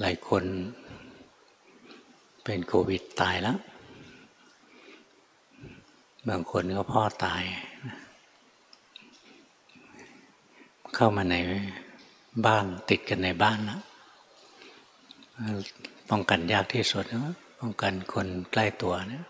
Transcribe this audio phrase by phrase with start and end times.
[0.00, 0.44] หลายคน
[2.44, 3.58] เป็นโควิดตายแล้ว
[6.28, 7.42] บางคนก็พ่อตาย
[10.94, 11.36] เข้ามาใน
[12.46, 13.80] บ้านติดกันในบ้านนะ
[16.10, 19.24] ป้องกันยากที่สุดนะป้องกันคนใกล้ตัวเนะ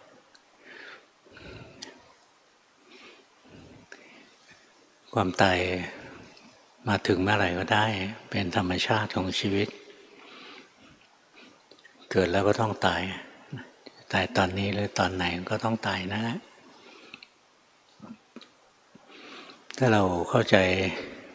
[5.12, 5.58] ความตาย
[6.88, 7.86] มาถึงเมื่อไหร่ก็ได้
[8.30, 9.68] เป็นธรรมชาติของชีวิต
[12.16, 13.02] เกิดแล้วก็ต้องตาย
[14.12, 16.38] ตายตอนนี้หรือตอนไหนก็ต้องตายนะนะ
[19.77, 20.56] ถ้าเราเข้าใจ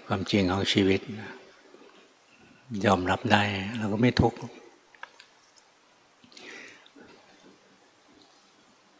[0.08, 1.02] ความจริงของชีวิต
[2.86, 3.44] ยอมรับได้
[3.78, 4.38] เราก็ไม่ทุกข์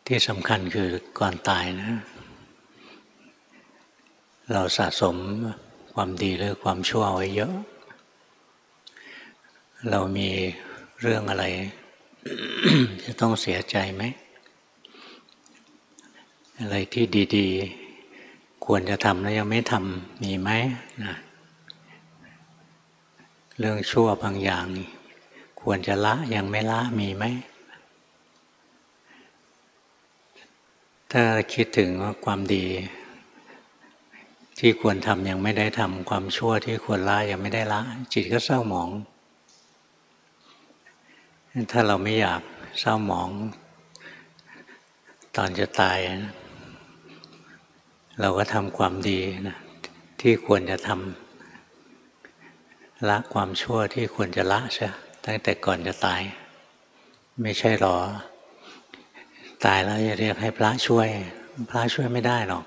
[0.08, 0.90] ที่สำคัญคือ
[1.20, 1.92] ก่อนตายนะ
[4.54, 5.16] เราสะสม
[5.94, 7.54] ความดีหรือความชั่วไว้เยอะ
[9.92, 10.30] เรามี
[11.04, 11.46] เรื่องอะไร
[13.06, 14.04] จะต้องเสียใจไหม
[16.60, 17.06] อะไรที่
[17.38, 20.50] ดีๆ ควรจะทำแล้วยังไม่ทำมีไหม
[21.04, 21.16] นะ
[23.60, 24.66] เรื่องชั่วบางอย่าง
[25.62, 27.24] ควรจะละยังไม่ละมีไหม
[31.12, 31.24] ถ้า
[31.54, 32.66] คิดถึงว่าความดี
[34.60, 37.82] ที่ควรทำยังไม่ได้ทำความชั่วที่ควรละยังไม่ได้ละ
[38.14, 38.90] จิตก็เศร้าหมอง
[41.72, 42.42] ถ้าเราไม่อยาก
[42.80, 43.30] เศร้าหมอง
[45.38, 46.34] ตอนจะตายนะ
[48.22, 49.58] เราก็ทำความดีนะ
[50.22, 54.88] ที่ควรจะทำละความชั่วที่ควรจะละใช่
[55.26, 56.22] ตั้งแต่ก่อนจะตาย
[57.42, 57.98] ไม่ใช่หรอ
[59.66, 61.08] ตายแล้วจะเรียกให้พระช่วย
[61.70, 62.66] พระช่วยไม่ได้หรอก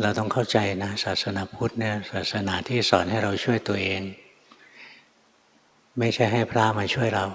[0.00, 4.02] เราต้องเข้าใจนะ ศาสนาพุทธเนี่ยศาสนาที่สอนให้เราช่วยตัวเอง
[5.98, 7.26] ไม่ใช่ให้พระมาช่วยเรา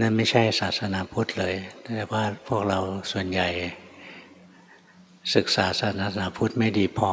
[0.00, 2.78] นั่นไม่ใช่ศาสนาพุทธเลย แต่ว่าพวกเรา
[3.12, 3.48] ส่วนใหญ่
[5.34, 7.12] ศึกษาศาสนาพุทธไม่ดีพอ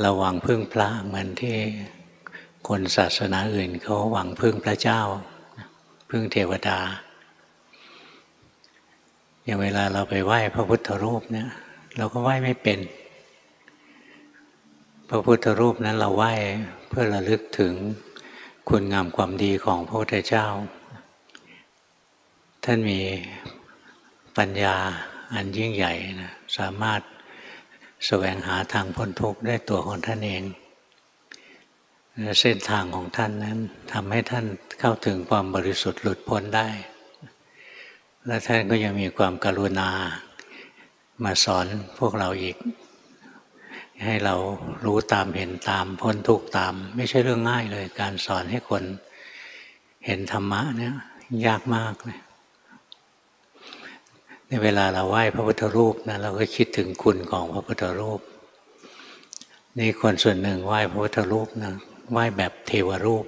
[0.00, 1.56] เราหวังพึ่งพระเหมือนที่
[2.68, 5.00] คนศาสนาอื่นเขาหวังพึ่งพระเจ้า
[6.10, 6.78] พึ่งเทวดา
[9.44, 11.48] อย่างเวลาเราไปไหว้พระพุทธรูปเนี่ย
[11.96, 12.78] เราก็ไหว้ไม่เป็น
[15.10, 16.32] พระพุทธรูปนั้นเราไหว้
[16.88, 17.74] เพื่อระลึกถึง
[18.68, 20.46] คุณงามความดีของพระพุทธเจ้า
[22.64, 23.00] ท่านมี
[24.38, 24.76] ปัญญา
[25.34, 27.00] อันยิ่งใหญ่นะสามารถ
[28.06, 30.42] แสวงหาทางพ้นทุกข์ได้ตัวของท่านเอง
[32.40, 33.58] เส้นทางของท่านนั้น
[33.92, 34.46] ทำให้ท่าน
[34.80, 36.68] เข้าถึงความบริสุทธิ์หลุดพ้นได้
[38.26, 39.90] และท่านก็ยังมีความกรุณา
[41.24, 41.64] มาสอน
[41.98, 42.56] พวกเราอีก
[44.04, 44.34] ให้เรา
[44.84, 48.82] รู้ตามเห็นตามพ้นทุกตาม ไม่ใช่เรื่องง่ายเลย การสอนให้คน
[50.06, 50.94] เห็นธรรมะเนี่ย
[51.46, 52.18] ยากมากเลย
[54.48, 58.20] ในเวลาเราไหว้พระพุทธรูปนะเราก็คิดถึงคุณของพระพุทธรูป
[59.78, 61.74] นี่คนส่วนหนึ่งไหว้พระพุทธรูปนะ
[62.10, 63.24] ไหว้แบบเทวรูป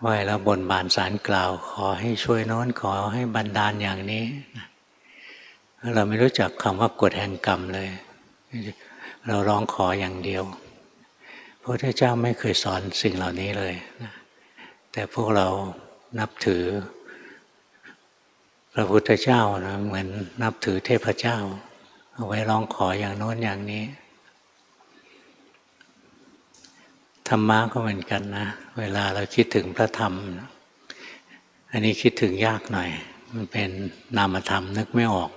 [0.00, 4.24] ไหว้แล้วบนบานสารกล่าว ขอให้ช่วยโน้นขอให้บันดาลอย่างนี้
[5.94, 7.88] เราไม่รู้จักคำว่ากฎแห่งกรรมเลย
[9.28, 10.44] เราร้องขออย่างเดียว
[11.60, 13.74] พระพุทธเจ้าไม่เคยสอนสิ่งเหล่านี้เลย
[14.92, 15.46] แต่พวกเรา
[16.18, 16.64] นับถือ
[18.74, 20.06] พระพุทธเจ้านะเหมือน
[20.42, 21.38] นับถือเทพเจ้า
[22.14, 23.84] เอาไว้ร้องขออย่างโน้นอย่างนี้
[27.28, 28.46] ธรรมะก็เหมือนกันนะ
[28.78, 30.12] เวลาเราคิดถึงพระธรรม
[31.70, 32.90] อันนี้คิดถึงยากหน่อย
[33.34, 33.70] มันเป็น
[34.16, 35.30] นามธรรมนึกไม่ออก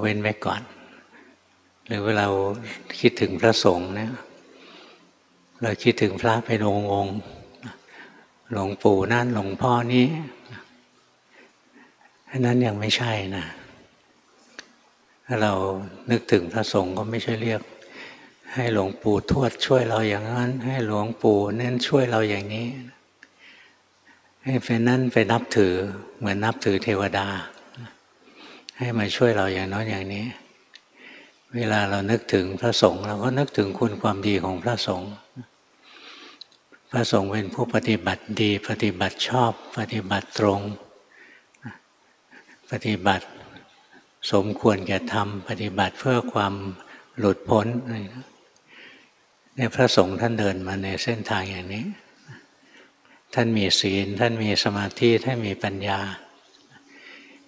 [0.00, 0.62] เว้นไว้ก่อน
[1.86, 2.24] หรือเวลา
[3.00, 4.12] คิดถึงพระสงฆ์เนี่ย
[5.62, 7.16] เราคิดถึงพระเป็นองค์องค์
[8.52, 10.06] หลวงปู่นั่นหลวงพ่อนี้
[12.30, 13.46] อันนั้นยังไม่ใช่นะ
[15.26, 15.52] ถ้าเรา
[16.10, 17.60] นึกถึงพระสงฆ์ก็ไม่ใช่เรียก
[18.54, 22.68] ให้หลวงปู่ทวดช่วยเราอย่างนั้น ให้หลวงปู่เน้นช่วยเราอย่างนี้
[24.44, 25.74] ให้เป็นนั่นไปนับถือ
[26.18, 27.28] เหมือนนับถือเทวดา
[28.78, 30.26] ให้มาช่วยเราอย่างน้อยอย่างนี้
[31.56, 35.10] เวลาเรานึกถึงพระสงฆ์เราก็นึกถึงคุณความดีของพระสงฆ์
[36.90, 40.60] พระสงฆ์เป็นผู้ปฏิบัติดี ปฏิบัติชอบ ปฏิบัติตรง
[42.70, 43.26] ปฏิบัติ
[44.32, 46.54] สมควรแก่ธรรม ปฏิบัติเพื่อความ
[47.18, 47.66] หลุดพ้น
[49.54, 51.86] เนี่ยพระสงฆ์ท่านเดินมาในเส้นทางอย่างนี้
[53.34, 56.00] ท่านมีศีล ท่านมีสมาธิท่านมีปัญญา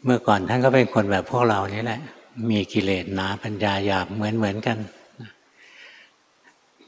[0.05, 2.03] เมื่อก่อนท่านก็เป็นคนแบบพวกเรานี่แหละ
[2.51, 4.79] มีกิเลสหนาปัญญาหยาบเหมือนเหมือนกัน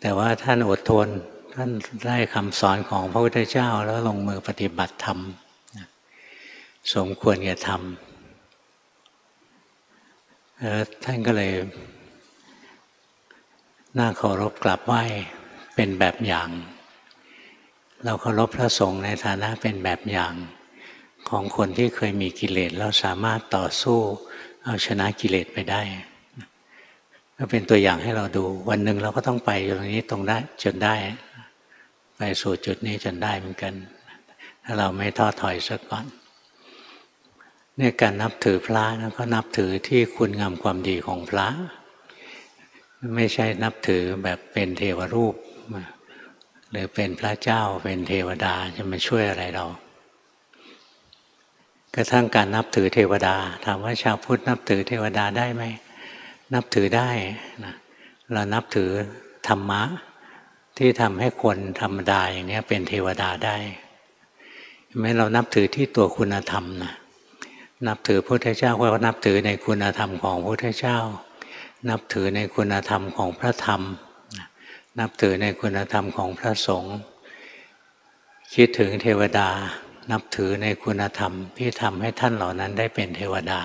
[0.00, 1.08] แต่ว่าท่านอดทน
[1.54, 1.70] ท่าน
[2.06, 5.18] ได้คำสอนของพระพุทธเจ้าแล้วลงมือปฏิบัติธรรม
[6.94, 7.80] สมควรแก่ทำ
[10.58, 11.52] แล้วท่านก็เลย
[13.98, 15.02] น่าเคารพกลับไหว้
[15.74, 16.48] เป็นแบบอย่าง
[18.04, 20.34] เราเคารพพระสงฆ์ในฐานะเป็นแบบอย่าง
[21.28, 24.00] ของคนที่เคยมีกิเลสแล้วสามารถต่อสู้
[24.64, 25.82] เอาชนะกิเลสไปได้
[27.36, 30.94] ก็เป็นตัวอย่างให้เราดู วันหนึ่งเราก็ต้องไปตรงนี้ตรงได้จนได้
[32.16, 33.74] ไปสู่จุดนี้จนได้เหมือนกัน
[34.64, 36.04] ถ้าเราไม่ท้อถอยซะก่อน
[37.76, 41.48] เนี่ยการนับถือพระนะก็นับถือที่คุณงามความดีของพระ
[43.16, 45.34] ไม่ใช่นับถือแบบเป็นเทวรูป
[46.70, 49.66] หรือเป็นพระเจ้าเป็นเทวดาจะมาช่วยอะไรเรา
[51.94, 55.62] กระทั่งการนับถือเทวดา ถามว่าชาวพุทธนับถือเทวดาได้ไหม
[56.54, 57.10] นับถือได้
[57.64, 57.74] นะ
[58.32, 58.90] เรานับถือ
[59.48, 59.82] ธรรมะ
[60.78, 63.56] ที่ทำให้คนธรรมดาอย่างนี้เป็นเทวดาได้
[65.00, 66.94] แม้เรานับถือที่ตัวคุณธรรมนะ
[67.88, 70.98] นับถือพระพุทธเจ้าก็นับถือในคุณธรรมของพระพุทธเจ้า
[71.88, 73.82] นับถือในคุณธรรมของพระธรรม
[75.00, 76.96] นับถือในคุณธรรมของพระสงฆ์
[78.54, 79.48] คิดถึงเทวดา
[80.10, 83.60] นับถือในคุณธรรมที่ทำให้ท่านเหล่านั้นได้เป็นเทวดา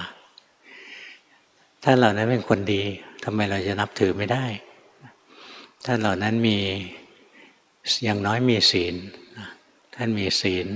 [1.84, 2.82] ท่านเหล่านั้นเป็นคนดี
[3.24, 4.46] ทำไมเราจะนับถือไม่ได้
[5.86, 6.58] ท่านเหล่านั้นมี
[8.04, 8.96] อย่างน้อยมีศีล
[9.96, 10.68] ท่านมีศีล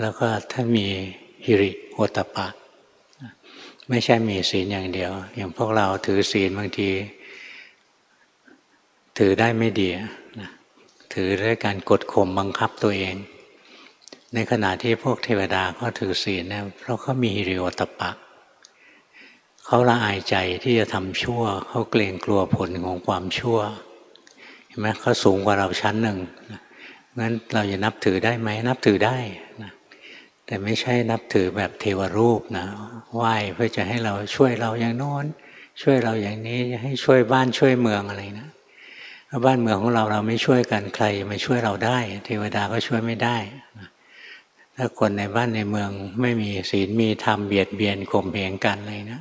[0.00, 0.86] แล้วก็ท่านมี
[1.44, 2.46] ฮิริโอตปะ
[3.88, 6.90] ไม่ใช่มีศีลอย่างเดียว อย่างพวกเราถือศีลบางที
[9.18, 9.88] ถือได้ไม่ดี
[11.12, 13.16] ถือด้วยการกดข่มบังคับตัวเอง
[14.34, 18.10] ในขณะที่พวกเทวดาเขาถือศีลเนี่ยเพราะเขามีฮิริโอตปะ
[19.64, 23.58] เขาละอายใจที่จะทำชั่ว เขาเกรงกลัวผลของความชั่ว
[24.66, 26.18] เห็นไหมเขาสูงกว่าเราชั้นหนึ่ง
[27.18, 29.18] งั้นเราจะนับถือได้ไหมนับถือได้
[29.62, 29.72] นะ
[30.46, 32.66] แต่ไม่ใช่นับถือแบบเทวรูปนะ
[33.14, 35.24] ไหว้เพื่อจะให้เราช่วยเราอย่างโน้น
[35.82, 38.50] ช่วยเราอย่างนี้ให้ช่วยบ้านช่วยเมืองอะไรนะ
[39.46, 43.36] บ้านเมืองของเราเราไม่ช่วยกันใครมาช่วยเราได้ เทวดาก็ช่วยไม่ได้
[44.80, 45.90] ถ้าคนในบ้านในเมือง
[46.20, 49.20] ไม่มีศีลมีธรรมเบียดเบียนข่มเหงกันเลยนะ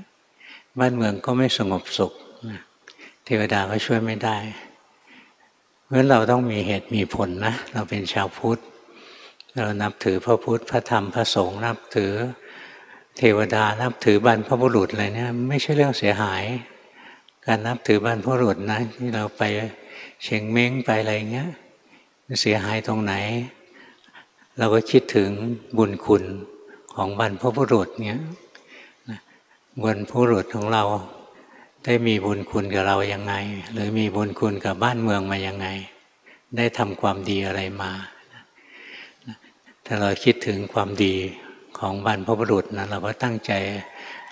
[0.80, 2.13] บ้านเมืองก็ไม่สงบสุข
[3.25, 4.38] เทวดาก็ช่วยไม่ได้
[5.83, 8.62] เพราะฉะนั้นเราต้องมีเหตุมีผลนะ เราเป็นชาวพุทธ
[9.63, 12.13] เรานับถือพระพุทธพระธรรมพระสงฆ์นับถือ
[13.18, 16.44] เทวดานับถือบรรพบุรุษอะไรเนี่ยไม่ใช่เรื่องเสียหาย
[17.45, 19.44] การนับถือบรรพบุรุษนะที่เราไป
[20.24, 21.50] เชียงเม้งไปอะไรเงี้ย
[22.42, 23.13] เสียหายตรงไหน
[24.57, 25.30] เราก็คิดถึง
[25.77, 26.24] บุญคุณ
[26.94, 28.21] ของบรรพบุรุษเนี้ย
[29.83, 30.83] บนผู้หลุดของเรา
[31.86, 33.33] ได้มีบุญคุณกับเรายังไง
[33.71, 35.68] หรือมีบุญคุณกับบ้านเมืองมายังไง
[36.57, 37.92] ได้ทำความดีอะไรมา
[39.86, 41.15] ถ้าเราคิดถึงความดี
[41.80, 43.51] ของบรรพบุรุษนะเราก็ตั้งใจ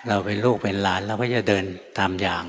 [0.08, 1.64] เราเป็นลูกเป็นหลานเราก็จะเดิน
[1.98, 2.44] ตามอย่าง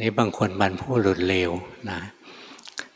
[0.00, 1.50] นี่บางคนบรรพบุรุษเลว
[1.90, 2.00] นะ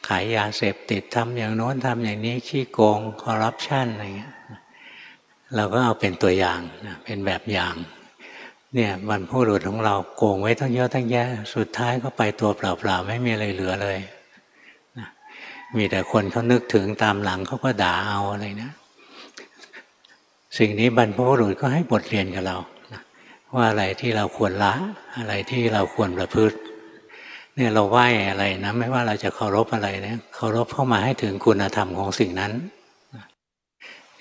[0.09, 4.35] ขายยาเสพติดทำอย่างโน้นทำอย่างนี้ขี้โกงคอร์รัปชันอะไรเงี้ย
[5.57, 6.61] เราก็เอาเป็นตัวอย่าง
[7.05, 7.75] เป็นแบบอย่าง
[8.75, 13.99] เนี่ยมันผู้หลุดของเราโกงไว้ทั้งเยอะทั้งแยะ สุดท้ายก็ไปตัวเปล่าๆไม่มีอะไรเหลือเลย
[14.99, 15.09] นะ
[15.77, 18.71] มีแต่คนเขานึกถึงตามหลังเขาก็ด่าเอาอะไรนะ
[20.59, 22.57] สิ่งนี้บรรพบุรุษก็ให้บทเรียนกับเรา
[22.93, 23.03] นะ
[23.55, 24.75] ว่าอะไรที่เราควรละ
[25.19, 26.57] อะไรที่เราควรประพฤติ
[27.61, 32.53] เนี่ยเราไหว้อะไรนะไม่ว่าเราจะเคารพอะไรเนี่ยเคารพเข้ามาให้ถึงคุณธรรมของสิ่งนั้น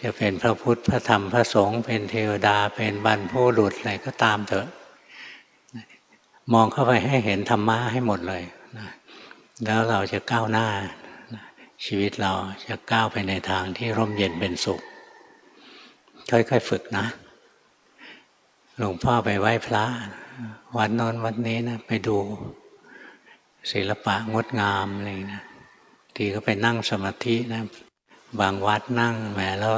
[0.03, 4.67] จะเป็นพระพุทธพระธรรมพระสงฆ์เป็นเทวดาเป็นบรรพุรุษอะไรก็ตามเถอะ
[6.53, 8.43] มองเข้าไปให้เห็นธรรมะให้หมดเลย
[8.77, 8.89] นะ
[9.65, 10.67] แล้วเราจะก้าวหน้า
[11.85, 12.33] ชีวิตเรา
[12.67, 14.81] จะก้าวไปในทางที่ร่มเย็นเป็นสุข
[16.29, 17.05] ค่อยๆฝึกนะ
[18.77, 19.85] หลวงพ่อไปไหว้พระ
[20.77, 22.17] วัดนอนวัดนี้นะไปดู
[23.71, 25.43] ศิลปะงดงามอะไรนะ
[26.15, 27.61] ทีก็ไปนั่งสมาธินะ
[28.39, 29.73] บางวัดนั่งแหมแล้ว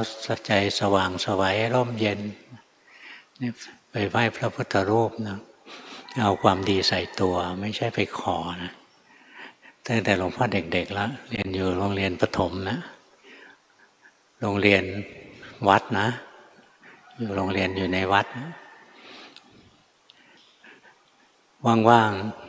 [0.46, 2.20] ใจสว่างสวัยร่มเย็น
[3.40, 3.50] นี่
[3.90, 5.38] ไปไหว้พระพุทธรูปนะ
[6.20, 8.72] เอาความดีใส่ตัวไม่ใช่ไปขอนะ
[9.86, 12.78] ตั้งแต่หลวงพ่อเด็กๆแล้วเรียนอยู่โรงเรียนประถมนะ
[14.40, 14.84] โรงเรียน
[15.68, 16.08] วัดนะ
[17.18, 18.26] อยู่โรงเรียนอยู่ในวัด
[21.88, 22.41] ว่างๆ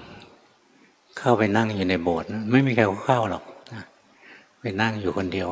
[1.26, 3.44] เข้าไปนั่งอยู่ในโบสถ์ไม่มีใครเข้าหรอก
[4.60, 5.48] ไปนั่งอยู่คนเดียว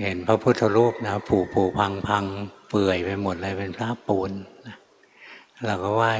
[0.00, 2.24] เห็นพระพุทธรูปนะผุผุพังพัง
[2.68, 4.30] เปื่อยไปหมดเลยเป็นพระปูน
[5.66, 6.14] เราก็ไหว้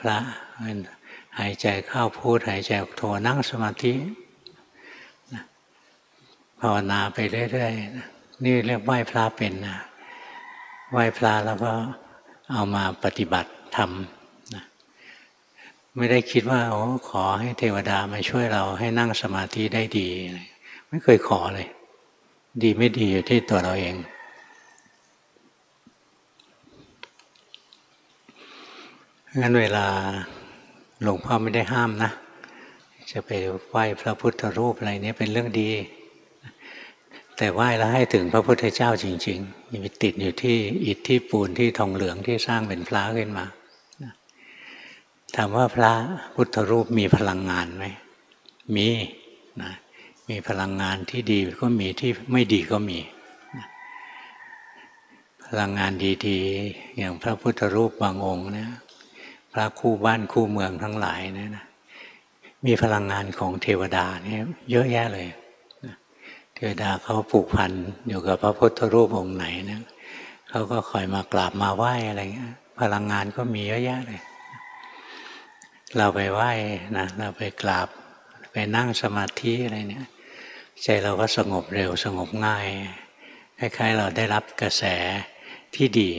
[0.00, 0.18] พระ
[1.38, 3.94] หายใจเข้าพูดหายใจออกโทนั่งสมาธิ
[6.60, 7.18] ภาวนาไป
[7.52, 9.78] เรื่อยๆนี่เรียกไหว้พระเป็นนะ
[10.92, 11.72] ไหว้พระแล้วก็
[12.52, 14.17] เอามาปฏิบัติทำ
[15.98, 20.08] ไม่ได้คิดว่าโอ้ขอให้เทวดามาช่วยเราให้นั่งสมาธิได้ดี
[20.88, 21.68] ไม่เคยขอเลย
[22.62, 23.94] ดีไม่ดีอยู่ที่ตัวเราเอง
[29.40, 29.86] งั้นเวลา
[31.02, 32.10] หลวงพ่อไม่ได้ห้ามนะ
[33.10, 33.30] จะไป
[33.68, 35.70] ไหว้พระพุทธรูปอะไรนี้เป็นเรื่องดี
[37.36, 43.46] แต่ไหว้แล้วให้ถึงพระพุทธเจ้าจริงๆอย่าไปติดอยู่ที่อิฐที่ปูนที่ทองเหลืองที่สร้างเป็นพระขึ้นมา
[45.36, 45.92] ถามว่าพระ
[46.34, 47.84] พุทธรูปมีพลังงานไหม
[48.76, 48.88] มี
[49.62, 49.72] นะ
[50.28, 52.98] มีพลังงานที่ดีก็มีที่ไม่ดีก็มี
[55.46, 55.92] พลังงาน
[56.26, 58.70] ดีๆ อย่างพระพุทธรูปบางองค์เนี่ย
[59.52, 61.66] พระคู่บ้านคู่เมืองทั้งหลายเนี่ยนะ
[62.66, 65.28] มีพลังงานของเทวดาเนี่ยเยอะแยะเลย
[66.54, 67.72] เทวดาเขาผูกพัน
[68.08, 69.82] อยู่กับพระพุทธรูปองค์ไหนเนี่ย
[70.48, 74.20] เขาก็คอยมากราบมาไหว้อะไรเงี้ยพลังงานก็มีเยอะแยะเลย
[75.96, 76.52] เราไปไหว้
[76.98, 77.88] นะเราไปกราบ
[78.52, 80.06] ไปนั่งสมาธิอะไรเนี่ย
[80.82, 82.66] ใจเราก็สงบเร็วสงบง่าย
[83.58, 84.84] คล้ายๆเราได้รับกระแส
[85.74, 86.10] ที่ดี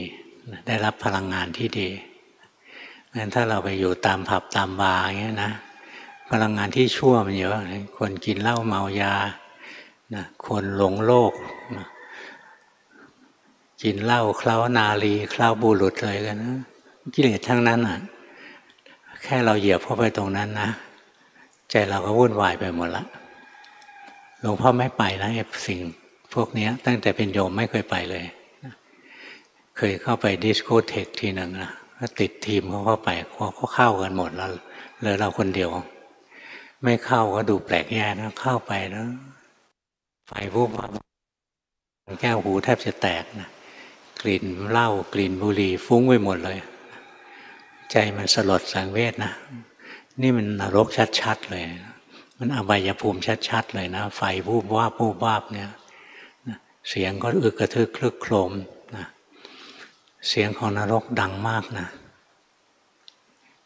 [0.66, 1.88] ได้รับพลังงานที่ดี
[3.16, 5.52] งั้นถ้าเราไปอยู่ตามผับตามบาร์อย่างเงี้ยนะ
[6.30, 7.56] พลังงานที่ชั่วมันเยอะ
[7.98, 9.14] คนกินเหล้าเมายา
[10.14, 11.32] นะคนหลงโลก
[11.76, 11.86] นะ
[13.82, 16.54] กินเหล้าเคล้านาลีเคล้าบุรุษเลยกันนะ
[17.14, 17.98] กิเลสทั้งนั้นอะ
[19.24, 20.70] แค่เราเหยียบเข้าไปตรงนั้นนะ
[21.70, 23.04] ใจเราก็วุ่นวายไปหมดละ
[24.40, 25.80] หลวงพ่อไม่ไปนะไอ้สิ่ง
[26.34, 28.24] พวกนี้ตั้งแต่เป็นโยมไม่เคยไปเลย
[29.76, 34.50] เคยเข้าไปดิสโกเทคทีหนึ่งนะก็ติดทีมเขาเข้าไปเขาเข้ากันหมดแล้ว
[34.98, 35.70] เหลือเราคนเดียว
[36.84, 39.06] ไม่เข้าก็ดูแปลกแย่นะเข้าไปแล้ว
[40.26, 40.88] ไฟวูบว่า
[42.20, 43.48] แก้วหูแทบจะแตกนะ
[44.22, 46.58] กลิ่นเหล้ากลิ่นบุหรี่ฟุ้งไปหมดเลย
[47.92, 49.32] ใจมันสลดสังเวชนะ
[50.22, 50.88] นี่มันนรก
[51.20, 51.64] ชัดๆเลย
[52.38, 55.70] มันอบายภูมิชัดๆเลยนะ ไฟวูบว่าบูบวาบเนี่ย
[56.88, 58.52] เสียงก็อึกกระทึกคลึกโครม
[58.96, 59.06] นะ
[60.28, 61.88] เสียงของนรกดังมากนะ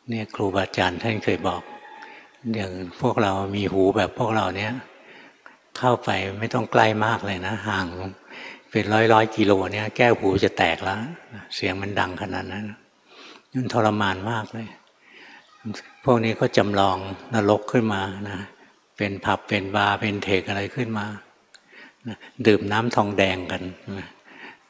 [0.09, 1.63] เนี่ยครูบาอาจารย์ท่านเคยบอก
[2.55, 4.73] อย่างพวกเรามีหูแบบพวกเราเนี้ย
[5.79, 7.87] เข้าไปไม่ต้องใกล้มากเลยนะ ห่าง
[8.71, 10.99] เป็นร้อยร้อยกิโลเนี่ย แก้วหูจะแตกแล้ว
[11.55, 12.67] เสียงมันดังขนาดนั้น
[13.55, 14.69] มันทรมานมากเลย
[16.05, 16.97] พวกนี้ก็จำลอง
[17.35, 18.47] นรกขึ้นมานะ
[18.97, 21.07] เป็นผับเป็นบาร์เป็นเทกอะไรขึ้นมา
[22.47, 23.63] ดื่มน้ำทองแดงกัน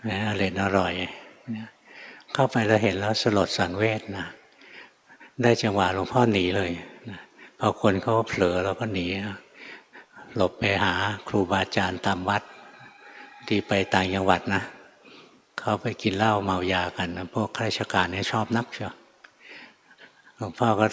[0.08, 0.92] นะอร่อยอร่อย
[2.32, 4.26] เข้าไปแล้วเห็นแล้วสลดสังเวชนะ
[5.42, 6.70] ได้จังหวะหลวงพ่อหนีเลย
[7.10, 7.20] นะ
[7.58, 9.06] พอคนเขาเผลอเราก็หนี
[10.36, 10.94] หลบไปหา
[11.28, 12.42] ครูบาอาจารย์ตามวัด
[13.46, 14.62] ที่ไปต่างจังหวัดนะ
[15.66, 18.94] เขาไปกินเหล้าเมายากันนะพวกข้าราชการเนี่ยชอบนักเชียว
[20.36, 20.86] หลวงพ่อก็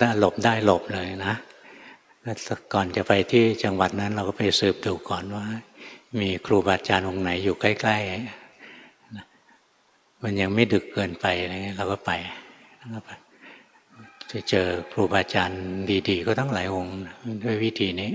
[0.00, 1.34] ได้หลบได้หลบเลยนะ
[2.74, 5.46] ก่อนจะไปที่จังหวัดนั้น เราก็ไปสืบดูก่อนว่า
[6.20, 12.10] มีครูบาอาจารย์องค์ไหนอยู่ใกล้ๆมันยังไม่ดึกเกินไปอะไรเงี้ยเราก็ไป
[12.78, 13.10] แล้วไป
[14.30, 15.62] จะเจอครูบาอาจารย์
[16.08, 16.96] ดีๆ ก็ตั้งหลายองค์
[17.44, 18.12] ด้วยวิธีนี้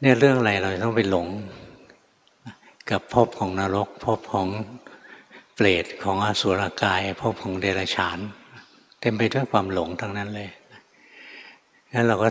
[0.00, 1.28] เนี่ยเรื่องอะไรเราต้องไปหลง
[2.90, 4.48] กับภพของนรกภพของ
[5.54, 8.18] เปรตของอสุรกายภพของเดรัจฉาน
[9.00, 10.50] เต็มไปด้วยความหลงทั้งนั้นเลย
[11.92, 12.28] งั้นเราก็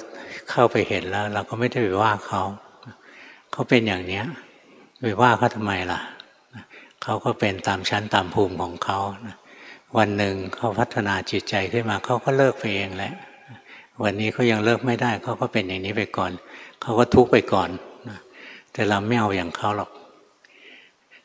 [0.50, 2.42] เข้าไปเห็นแล้ว เราก็ไม่ได้ไปว่าเขา
[3.52, 4.26] เขาเป็นอย่างเนี้ย
[5.02, 6.00] ไปว่าเขาทำไมล่ะ
[7.04, 9.00] เขาก็เป็นตามชั้นตามภูมิของเขา
[9.98, 13.14] วันหนึ่งเขาพัฒนาจิตใจขึ้นมาเขาก็เลิกไปเองแหละ
[14.04, 16.32] วันนี้เขายังเลิกไม่ได้เขาก็เป็นอย่างนี้ไปก่อน
[16.82, 17.70] เขาก็ทุกข์ไปก่อน
[18.74, 19.92] แต่เราไม่เอาอย่างเขาหรอก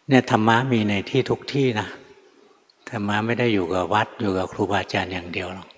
[0.08, 1.88] เนี่ยธรรมะมีในที่ทุกที่นะ
[2.90, 5.68] ธรรมะไม่ได้อยู่กับวัดอยู่กับครูบาอาจารย์อย่างเดียวหรอก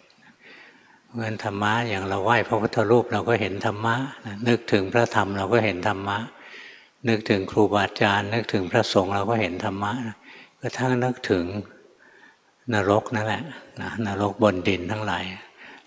[1.17, 3.95] เงินธรรมะอย่างเราไหว้พระพุทธรูปเราก็เห็นธรรมะ
[4.49, 6.19] นึกถึงพระธรรมเราก็เห็นธรรมะ
[7.09, 9.93] นึกถึงครูบาอาจารย์ นึกถึงพระสงฆ์เราก็เห็นธรรมะ
[10.61, 11.45] กระทั่งนึกถึง
[12.75, 13.43] นรกนั่นแหละ
[13.81, 15.25] นะนรกบนดินทั้งหลาย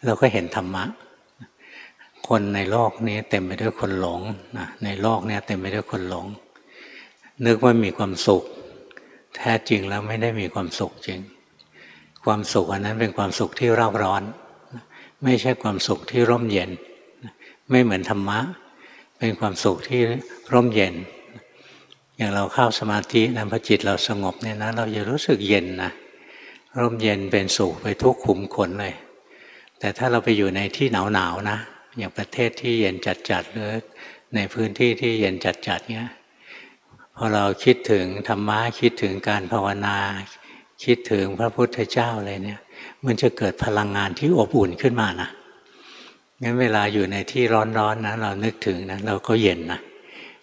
[0.06, 0.84] เราก็เห็นธรรมะ
[2.28, 4.22] คนในโลกนี้เต็มไปด้วยคนหลง
[4.58, 6.26] นะในโลกนี้เต็มไปด้วยคนหลง
[7.46, 8.44] นึกว่ามีความสุข
[9.36, 11.20] แท้จริงแล้วไม่ได้มีความสุขจริง
[12.26, 14.24] ความสุขอันนั้นเป็นความสุขที่เร่าร้อน
[15.24, 16.70] ไม่ใช่ความสุขที่ร่มเย็น
[17.70, 18.40] ไม่เหมือนธรรมะ
[19.20, 20.02] เป็นความสุขที่
[20.54, 20.94] ร่มเย็น
[22.18, 25.92] อย่างเราเข้าสมาธินะพอจิตเราสงบเนี่ยนะเราจะรู้สึกเย็นนะ
[26.80, 28.96] ร่มเย็นเป็นสุขไปทุกขุมขนเลย
[29.80, 31.58] แต่ถ้าเราไปอยู่ในที่หนาวๆนาวนะ
[31.98, 32.96] อย่างประเทศที่เย็น
[33.30, 33.72] จัดๆหรือ
[34.36, 36.10] ในพื้นที่ที่เย็นจัดๆเนี้ย
[37.24, 39.98] อเราคิดถึงธรรมะคิดถึงการภาวนา
[40.84, 42.62] คิดถึงพระพุทธเจ้าอะไรเนี่ย
[43.06, 45.30] มันจะเกิดพลังงานที่อบอุ่นขึ้นมานะ
[46.42, 47.44] งั้นเวลาอยู่ในที่
[47.78, 49.80] ร้อนๆนะเรานึกถึงนะเราก็เย็นนะ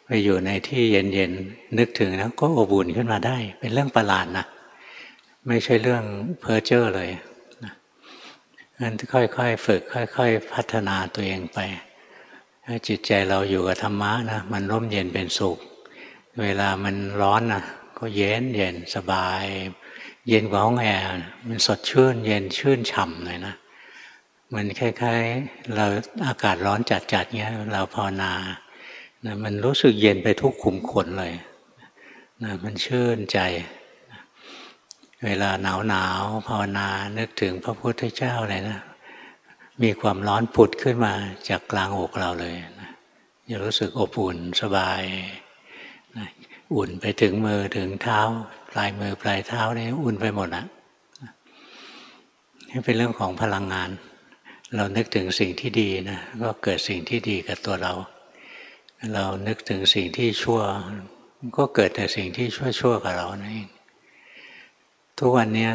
[0.07, 4.47] ไปอยู่ในที่เย็นๆนึกถึงนะก็อบอุ่นขึ้นมาได้ เป็นเรื่องประหลาดนะ
[5.47, 6.05] ไม่ใช่เรื่อง
[6.41, 7.11] เพ้อเจ้อเลย
[7.65, 7.73] นะ
[8.81, 9.83] งั้นค่อยๆฝึก
[10.17, 11.59] ค่อย ๆ พัฒนาตัวเองไป
[12.65, 15.59] ถ้าจิตใจเราอยู่กับธรรมะนะมันร่มเย็นเป็นสุข
[16.43, 17.65] เวลามันร้อนนะ
[17.99, 19.45] ก็เย็นเย็นสบาย
[20.29, 21.09] เย็นกว่าห้องแอร์
[21.49, 23.55] มันสดชื่น เย็นชื่นฉ่ำเลยนะ
[24.55, 25.87] มันคล้ายๆ เรา
[26.27, 28.33] อากาศร้อนจัดๆเงี้ยเราภาวนา
[29.25, 31.35] นะมันรู้สึกเย็นไปทุกขุมขนเลย
[32.43, 33.39] นะมันชื่นใจ
[35.25, 38.81] เวลาหนาวหนาวภาวนานึกถึงพระพุทธเจ้าเลยนะ
[39.83, 41.15] มีความร้อนผุดขึ้นมา
[41.49, 42.91] จากกลางอกเราเลยนะ
[43.49, 45.03] จะรู้สึกอบอุ่นสบาย
[46.75, 48.21] อุ่นไปถึงมือถึงเท้า
[48.71, 50.67] ปลายมือปลายเท้าเนี่ยอุ่นไปหมดนะ
[52.71, 53.91] นี่เป็นเรื่องของพลังงาน
[54.77, 57.93] เรานึกถึงสิ่งที่ดีนะก็เกิดสิ่งที่ดีกับตัวเรา
[59.15, 60.61] เรานึกถึงสิ่งที่ชั่ว
[61.57, 63.71] ก็เกิดแต่สิ่งที่ชั่วชั่วกับเรานั่นเอง
[65.19, 65.71] ทุกวันนี้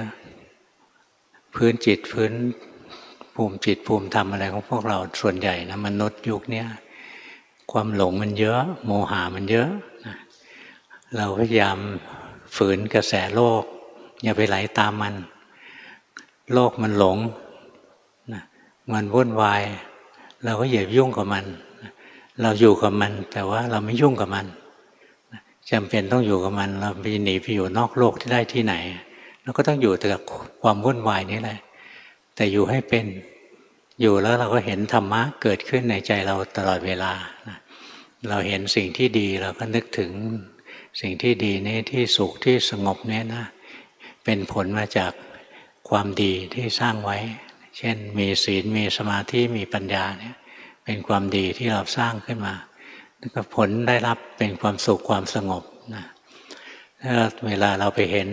[1.56, 2.32] พื้นจิตพื้น
[3.36, 6.66] ภูมิจิตภูมิธรรมอะไรของพวกเราส่วนใหญ่นะมนุษย์ยุคนี้
[7.72, 9.70] ความหลงมันเยอะ โมหามันเยอะ
[11.18, 11.78] เราพยายาม
[12.56, 13.64] ฝืนกระแสโลก
[14.24, 15.16] อย่าไปไหลาตามมัน
[16.54, 17.18] โลกมันหลง
[18.34, 18.44] นะ
[18.94, 19.62] มันวุ่นวาย
[20.44, 21.46] เราก็อย่ายุ่งกับมัน
[22.42, 24.46] เราอยู่กับมัน แต่ว่าเราไม่ยุ่งกับมัน
[25.72, 28.76] จำเป็นต้องอยู่กับมัน เราไปหนีไปอยู่นอกโลกที่ได้ที่ไหน
[29.44, 30.22] เราก็ต้องอยู่แต่กับ
[30.62, 31.60] ความวุ่นวายนี้แหละ
[32.36, 33.06] แต่อยู่ให้เป็น
[34.02, 37.12] อยู่แล้วเราก็เห็นธรรมะเกิดขึ้นในใจเราตลอดเวลา
[38.30, 40.12] เราเห็นสิ่งที่ดีเราก็นึกถึง
[41.02, 43.46] สิ่งที่ดีนี้ที่สุขที่สงบเนี้นะ
[44.24, 45.12] เป็นผลมาจาก
[45.90, 47.18] ความดีที่สร้างไว้
[47.78, 50.36] เช่น มีศีลมีสมาธิมีปัญญาเนี่ย
[50.84, 52.56] เป็นความดีที่เราสร้างขึ้นมา
[53.18, 55.64] แล้วก็ผลได้รับเป็นความสุขความสงบ
[55.96, 56.06] นะ
[57.02, 57.14] ถ้า
[57.48, 58.28] เวลาเราไปเห็น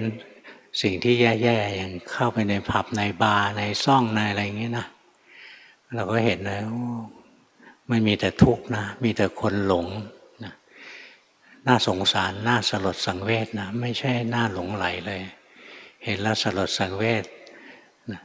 [0.82, 4.86] สิ่งที่แย่ๆอย่างเข้าไปในผับในบาร์ในซ่องในอะไรอย่างนี้นะ
[5.94, 6.70] เราก็เห็นแล้ว
[7.88, 9.86] ไม่มีแต่ทุกข์นะ มีแต่คนหลง
[11.66, 15.22] น่าสงสารน่าสลดสังเวชนะไม่ใช่น่าหลงไหลเลย
[16.04, 17.24] เห็นแล้วสลดสังเวช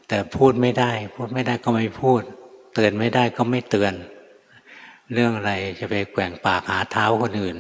[0.07, 2.21] แต่พูดไม่ได้ พูดไม่ได้ก็ไม่พูด
[2.73, 3.93] เตือนไม่ได้ก็ไม่เตือน
[5.13, 7.57] เรื่องอะไรจะไปแกว่งปากหาเท้าคนอื่น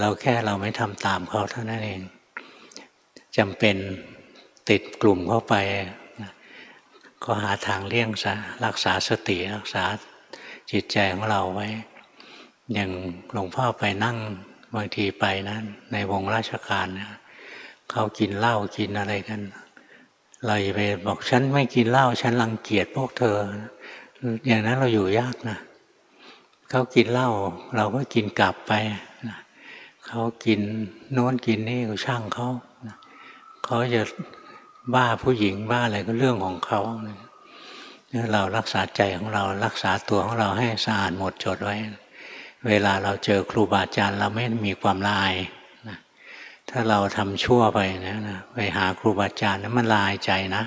[0.00, 2.00] เราแค่เราไม่ทำตามเขาเท่านั้นเอง
[3.36, 3.76] จำเป็น
[4.68, 5.54] ติดกลุ่มเข้าไป
[7.24, 9.84] ก็หาทางเลี่ยงซะรักษาสติรักษา
[10.70, 11.68] จิตใจของเราไว้
[12.72, 12.90] อย่าง
[13.32, 14.16] หลวงพ่อไปนั่ง
[14.74, 15.58] บางทีไปนะ
[15.92, 17.10] ในวงราชการเนี่ย
[17.90, 19.40] เขากินเหล้ากินอะไรกัน
[20.46, 23.36] เราอยไปบอกฉันไม่กินเหล้าฉันรังเกียจพวกเธอ
[24.46, 25.58] อย่างนั้นเราอยู่ยากนะ
[26.70, 27.28] เขากินเหล้า
[27.76, 28.72] เราก็กินกลับไป
[29.28, 29.38] นะ
[30.06, 30.60] เขากิน
[31.12, 32.48] โน้นกินนี่ก็ช่างเขา
[32.86, 32.96] นะ
[33.64, 34.02] เขาจะ
[34.94, 36.80] บ้าผู้หญิงบ้าอะไรก็เรื่องของเขา
[38.32, 41.76] เรารักษาใจของเรารักษาตัวของเราให้สะอาดหมดจดไว้
[42.68, 45.32] เวลาเราเจอครูบาอาจารย์เราไม่มีความลาย
[45.88, 45.98] นะ
[46.70, 50.64] ถ้าเราทำชั่วไปนะนะไปหาครูบาอาจารย์นั้นมันลายใจนะ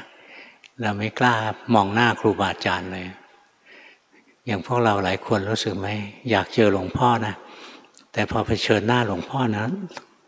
[0.81, 1.36] เราไม่กล้า
[1.73, 3.05] มองหน้าครูบาอาจารย์เลย
[4.45, 5.88] อย่างพวกเราหลายคนรู้สึกไหม
[6.29, 7.34] อยากเจอหลวงพ่อนะ
[8.13, 9.63] แต่พอเผชิญหน้าหลวงพ่อนะ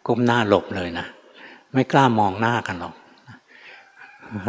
[0.08, 1.06] ก้มหน้าหลบเลยนะ
[1.73, 2.95] ไม่กล้ามองหน้ากันหรอก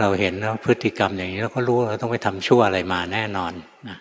[0.01, 3.53] เราเห็นแล้วพฤติกรรมอย่างนี้เราก็รู้เราต้องไปทำชั่วอะไรมาแน่นอน
[3.89, 3.99] นะ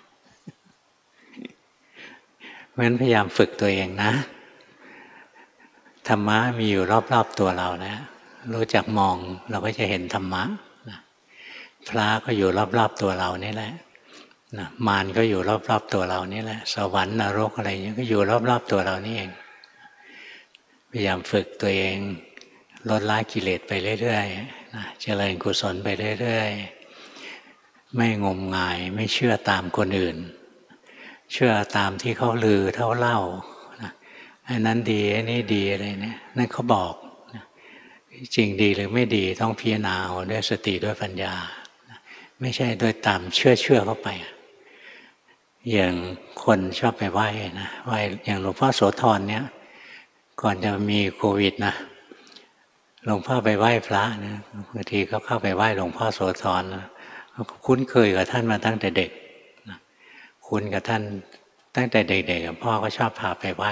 [2.78, 4.12] ราะฉะนั้นพยายามฝึกตัวเองนะ
[6.08, 7.96] ธรรมะมีอยู่รอบๆตัวเรานะ
[8.54, 9.16] รู้จักมอง
[9.50, 10.44] เราก็จะเห็นธรรมะ
[11.90, 13.74] พระก็อยู่รอบๆตัวเรานี่แหละ
[14.58, 19.32] นะมารก็อยู่รอบๆตัวเรานี่แหละ สวรรค์นรกอะไรอย่างนี้ก็อยู่รอบๆตัวเรานี่เอง
[20.92, 21.98] พยายามฝึกตัวเอง
[22.90, 25.88] ลดละกิเลสไปเรื่อยๆนะเจริญกุศลไป
[26.22, 30.18] เรื่อยๆ ไม่งมงายไม่เชื่อตามคนอื่น
[31.32, 33.20] เชื่อตามที่เขาลือเท่าเล่า
[34.50, 36.94] อันนั้นดีอันนี้ดีอะไรเนี่ยนั่นเขาบอก
[38.36, 39.96] จริงดีหรือไม่ดีต้องพิจารณา
[40.32, 41.34] ด้วยสติด้วยปัญญา
[42.42, 44.10] ไม่ใช่โดยตามเชื่อเชื่อเข้าไป
[45.72, 45.94] อย่าง
[46.44, 47.28] คนชอบไปไหว้
[47.62, 49.44] นะไหว้อย่างหลวงพ่อโสธรเนี่ย
[50.42, 51.74] ก่อนจะมีโควิดนะ
[53.06, 54.36] หลวงพ่อไปไหว้พระนะ
[54.74, 56.86] บางทีเขาเข้าไปไหว้หลวงพ่อโสธรนะ
[57.66, 59.12] คุ้นเคยกับท่านมาตั้งแต่เด็ก
[60.48, 61.04] คุ้นกับท่าน
[61.76, 63.72] ตั้งแต่เด็กๆพ่อก็ชอบพาไปไหว้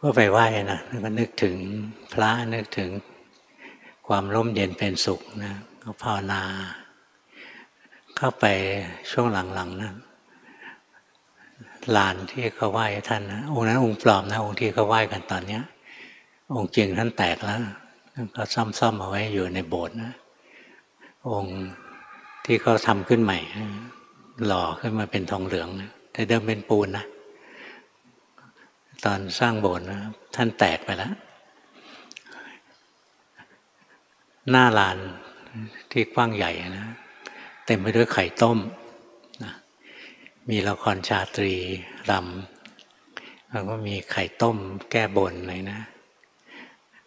[0.00, 1.56] ก็ไปไหว้นะก็นึกถึง
[2.12, 2.90] พระนึกถึง
[4.08, 6.42] ความร่มเย็นเป็นสุขนะก็ภาวนา
[8.16, 8.44] เข้าไป
[9.10, 9.92] ช่วงหลังๆนะ
[11.96, 15.62] ลานที่เขาไหว้ท่านนะองค์นั้นองค์ปลอมนะองค์ที่เขาไหว้กันตอนเนี้ย
[16.56, 17.58] องค์จริงท่านแตกแล้ว
[18.36, 20.12] ก็ซ่อมๆเอาไว้อยู่ในโบสถ์นะ
[21.30, 21.58] องค์
[22.44, 23.38] ที่เขาทำขึ้นใหม่
[24.46, 25.68] หล่อขึ้นมาเป็นทองเหลือง
[26.12, 27.06] แต่เดิมเป็นปูนนะ
[29.04, 29.86] ตอนสร้างโบสถ์
[30.34, 31.14] ท่านแตกไปแล้ว
[34.50, 34.98] หน้าลาน
[35.90, 36.86] ที่กว้างใหญ่นะ
[37.66, 38.58] เต็มไปด้วยไข่ต้ม
[39.44, 39.52] นะ
[40.50, 41.54] มีละครชาตรี
[42.10, 44.56] รำแล้วก็มีไข่ต้ม
[44.90, 45.80] แก้บนเลยนะ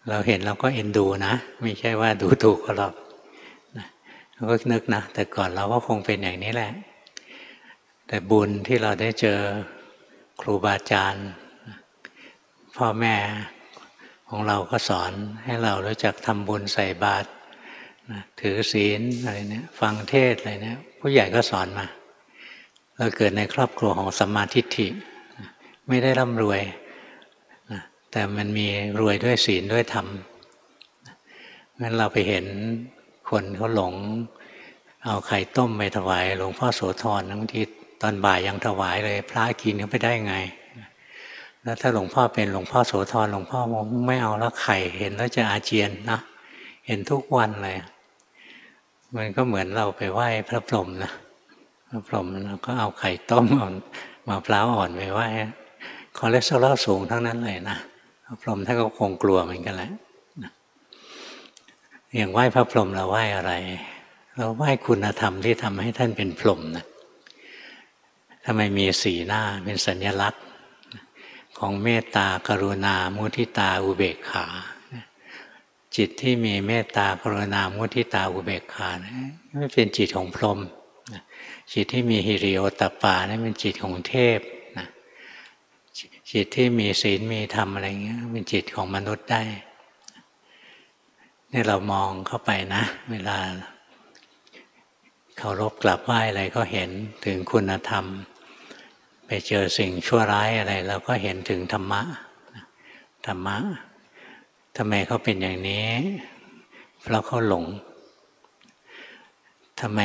[0.10, 2.94] เราเห็นเราก็เอ็นดูนะ ไม่ใช่ว่าดูถูกเขาหรอก
[4.38, 6.72] ก็นึกนะแต่ก่อนเราก็คงเป็นอย่างนี้แหละ
[8.08, 9.40] แต่บุญที่เราได้เจอ
[10.42, 11.28] ครูบาอาจารย์
[12.78, 13.16] พ่อแม่
[14.30, 15.12] ของเราก็สอน
[15.44, 17.30] ให้เรารู้จักทำบุญใส่บาตร
[18.42, 21.88] ถือศีลอะไรเนี่ยฟังเทศอะไรเนี่ยผู้ใหญ่ก็สอนมา
[22.98, 24.88] เราเกิดในครอบครัวของสัมมาทิฏฐิ
[25.88, 26.62] ไม่ได้ร่ำรวย
[28.12, 28.68] แต่มันมี
[29.00, 30.08] รวยด้วยศีลด้วยธรรม
[31.80, 32.46] งั้นเราไปเห็น
[33.30, 33.94] คนเขาหลง
[35.06, 37.62] เอาไข่ต้มไปถวาย หลวงพ่อโสธรบางที
[38.02, 40.36] ตอนบ่ายยังถวายเลย พระกินเขาไปได้ไง
[41.64, 43.60] แล้วถ้าหลวงพ่อเป็นหลวงพ่อโสธรหลวงพ่อ
[44.08, 46.20] ไม่เอาแล้วไข่เห็นแล้วจะอาเจียนนะ
[46.88, 47.78] เห็นทุกวันเลย
[49.16, 51.12] มันก็เหมือนเราไปไหว้พระพรหมนะ
[51.90, 53.70] พระพรหมเราก็เอาไข่ต้มเอา
[54.30, 55.28] มะพร้าวอ่อนไปไหว้
[56.18, 57.78] คอเลสเตอรอลสูงทั้งนั้นเลยนะ
[58.26, 59.92] พระพรหมท่านก็คงกลัวเหมือนกันแหละ
[62.18, 63.54] อย่างไหว้พระพรหมเราไหว้อะไร
[64.38, 66.86] เราไหว้คุณธรรมที่ทำให้ท่านเป็นพรหมนะ
[68.46, 70.44] ทำไมมีสีหน้าเป็นสัญลักษณ์
[71.58, 74.46] ของเมตตากรุณา มุทิตาอุเบกขา
[75.96, 78.90] จิตที่มีเมตตากรุณา มุทิตาอุเบกขา
[79.58, 80.60] ไม่เป็นจิตของพรหม
[81.74, 84.40] จิตที่มีฮิริโอตปานี่เป็นจิตของเทพ
[86.32, 89.42] จิตที่มีศีลมีธรรมอะไรเงี้ยเป็นจิตของมนุษย์ได้
[91.54, 93.38] นี่เรามองเข้าไปนะ เวลา
[95.38, 96.90] เคารพกลับไหว้อะไรก็เห็น
[97.26, 98.06] ถึงคุณธรรม
[99.26, 102.02] ไปเจอสิ่งชั่วร้ายอะไร เราก็เห็นถึงธรรมะ
[103.26, 103.58] ธรรมะ
[104.78, 105.90] ทำไมเขาเป็นอย่างนี้
[107.02, 107.66] เพราะเขาหลง
[109.82, 110.00] ทำไม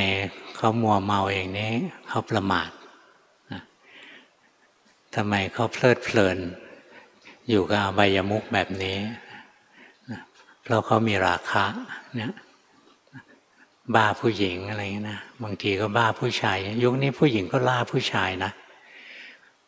[0.56, 1.72] เขามัวเมาอย่างนี้
[2.08, 2.70] เขาประมาท
[5.14, 6.38] ทำไมเขาเพลิดเพลิน
[7.48, 8.98] อยู่กับอบายมุกแบบนี้
[10.62, 11.64] เพราะเขามีราคะ
[12.14, 12.32] เนี่ย
[13.94, 18.52] บ้าผู้หญิงอะไรเงี้ยนะบางทีก็บ้าผู้ชาย ยุคนี้ผู้หญิงก็ล่าผู้ชายนะ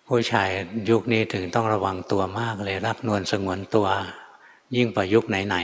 [0.08, 0.48] ผู้ชาย
[0.90, 3.88] ยุคนี้ถึงต้องระวังตัวมากเลย รักนวลสงวนตัว
[4.76, 5.56] ยิ่งกว่ายุคไหน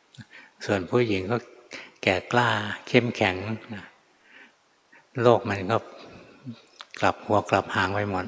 [0.00, 1.36] ๆส่วนผู้หญิงก็
[2.02, 2.50] แก่กล้า
[2.88, 3.36] เข้มแข็ง
[5.22, 5.78] โลกมันก็
[7.00, 8.26] กลับหัวกลับหางไปหมด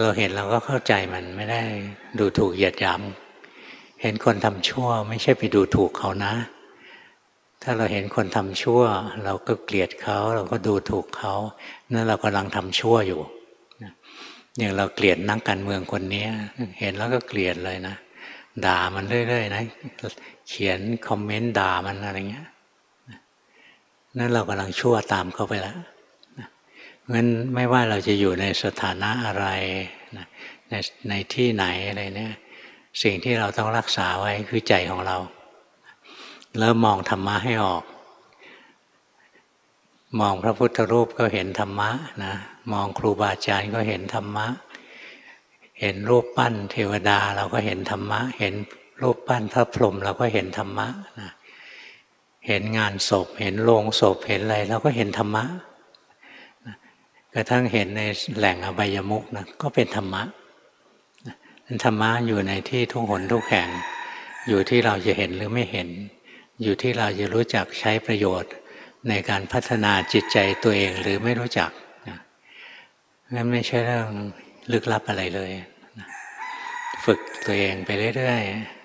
[0.00, 1.62] เราเห็นเราก็เข้าใจมันไม่ได้
[2.18, 3.00] ดูถูกเหยียดหยาม
[4.02, 6.34] เห็นคนทำชั่วไม่ใช่ไปดูถูกเขานะ
[7.62, 8.82] ถ้าเราเห็นคนทำชั่ว
[9.24, 11.34] เราก็เกลียดเขา เราก็ดูถูกเขา
[11.92, 13.20] นั่นเรากำลังทำชั่วอยู่
[14.58, 16.26] อย่างเราเกลียดนักการเมืองคนนี้
[16.80, 17.94] เห็นแล้วก็เกลียดเลยนะ
[18.66, 19.62] ด่ามันเรื่อยๆนะ
[20.48, 22.48] เขียนคอมเมนต์ด่ามันอะไรเงี้ย
[24.18, 25.78] นั่นเรากำลังชั่วตามเขาไปแล้ว
[27.14, 29.46] งั้นไม่ว่าเราจะอยู่ในสถานะอะไร
[30.70, 30.74] ใน
[31.08, 32.34] ในที่ไหนอะไรเนี่ย
[33.02, 35.16] สิ่งที่เราต้องรักษาไว้คือใจของเรา
[36.58, 37.84] เริ่มมองธรรมะให้ออก
[40.20, 41.90] มองพระพุทธรูปก็เห็นธรรมะ
[42.24, 42.34] นะ
[42.72, 44.46] มองครูบาอาจารย์ก็เห็นธรรมะ
[45.80, 48.54] เห็นรูปปั้น เทวดาเราก็เห็นธรรมะ เห็น
[49.02, 50.88] รูปปั้นพระพรหมเราก็เห็นธรรมะ
[51.20, 51.30] นะ
[52.46, 55.44] เห็นงานศพ เห็นโลงศพเห็นอะไรเราก็เห็นธรรมะ
[57.34, 58.02] กระทั่งเห็นใน
[58.36, 60.22] แหล่งอบายมุกนะก็เป็นธรรมะ
[61.84, 63.68] ธรรมะอยู่ในที่ทุกหนทุกแห่ง
[64.48, 65.88] อยู่ที่เราจะเห็นหรือไม่เห็น
[66.62, 68.52] อยู่ที่เราจะรู้จักใช้ประโยชน์
[69.08, 71.70] ในการพัฒนาจิตใจตัวเองหรือไม่รู้จัก
[73.34, 74.08] นั่นไม่ใช่เรื่อง
[74.72, 75.50] ลึกลับอะไรเลย
[77.04, 78.78] ฝึกตัวเองไปเรื่อยๆ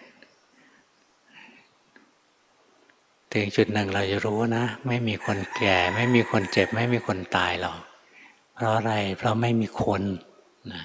[3.34, 7.80] ถึงจุดหนึ่งเราจะรู้นะ ไม่มีคนแก่ ไม่มีคนเจ็บ ไม่มีคนตายหรอก
[8.56, 10.02] เพราะอะไร เพราะไม่มีคน
[10.74, 10.84] นะ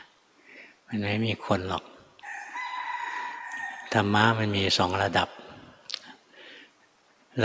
[0.88, 1.85] มันไม่มีคนหรอก
[3.94, 5.29] ธรรมะมันมีสองระดับ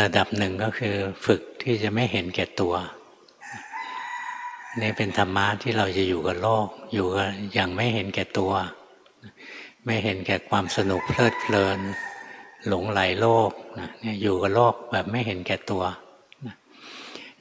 [0.01, 2.73] ระดับหนึ่งก็คือฝึกที่จะไม่เห็นแก่ตัว
[4.81, 8.53] นี่เป็นธรรมะที่เราจะอยู่กับโลก อยู่กับอย่างไม่เห็นแก่ตัว
[9.85, 11.79] ไม่เห็นแก่ความสนุกเพลิดเพลิน
[12.67, 13.51] หลงไหลโลก
[14.03, 15.83] นี่อยู่กับโลกแบบไม่เห็นแก่ตัว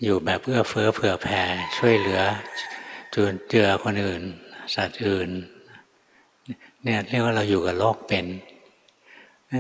[0.03, 1.43] อยู่แบบเพื่อเฟื้อเผื่อแผ่
[1.77, 2.21] ช่วยเหลือ
[3.15, 4.23] จุนเจือคนอื่น
[4.75, 5.29] สัตว์อื่น
[6.85, 8.27] เนี่ยเรียกว่าเราอยู่กับโลกเป็น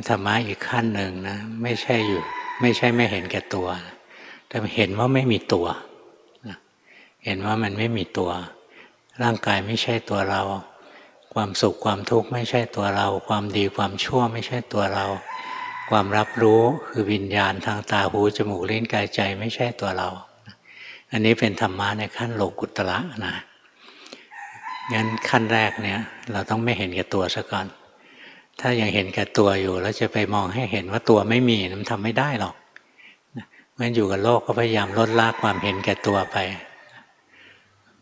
[0.09, 2.23] ธรรมะอีกขั้นหนึ่งนะไม่ใช่อยู่
[2.61, 3.69] ไม่ใช่ไม่เห็นแก่ตัว
[4.49, 5.67] แต่เห็นว่าไม่มีตัว
[7.25, 8.31] เห็นว่ามันไม่มีตัว
[9.23, 10.43] ร่างกายไม่ใช่ตัวเรา
[11.35, 15.07] ความสุขความทุกข์ไม่ใช่ตัวเรา ความดีความชั่วไม่ใช่ตัวเรา
[15.91, 20.09] ความรับรู้คือวิญญาณทางตาหูจมูกลิ้นกายใจไม่ใช่ตัวเรา
[21.11, 23.35] อันนี้เป็นธรรมะในขั้นโลกุตระนะ
[24.95, 26.01] งั้นขั้นแรกเนี่ย
[26.33, 27.67] เราต้องไม่เห็นแก่ตัวซะก่อน
[28.61, 32.55] ถ้ายังเห็นแก่ตัวอยู่แล้วจะไปมองให้เห็นว่าตัวไม่มีมันทำไม่ได้หรอก
[33.79, 36.37] งั้นอยู่กับโลกก็พยายามลดละความเห็นแก่ตัวไป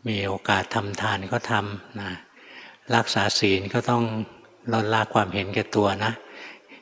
[0.07, 2.11] มีโอกาสทำทานก็ทำนะ
[2.95, 4.03] รักษาศีลก็ต้อง
[4.73, 6.11] ลดละความเห็นแก่ตัวนะ